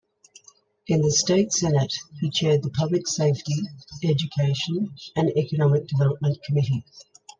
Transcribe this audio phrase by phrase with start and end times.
[0.87, 3.53] In the State Senate, he chaired the Public Safety,
[4.03, 7.05] Education, and Economic Development committees.